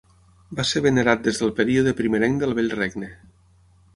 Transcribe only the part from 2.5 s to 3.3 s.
Vell Regne.